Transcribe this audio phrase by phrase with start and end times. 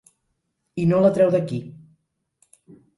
[0.83, 1.63] I no la treu d'aquí.